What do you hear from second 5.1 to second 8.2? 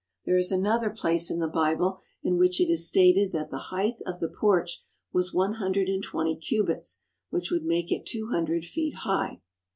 was one hundred and twenty cubits, which would make it